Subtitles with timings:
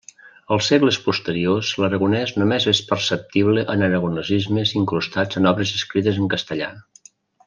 [0.55, 6.71] Als segles posteriors l'aragonès només és perceptible en aragonesismes incrustats en obres escrites en castellà.